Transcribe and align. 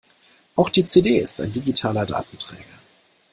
Auch 0.55 0.69
die 0.69 0.87
CD 0.87 1.19
ist 1.19 1.39
ein 1.41 1.51
digitaler 1.51 2.07
Datenträger. 2.07 2.63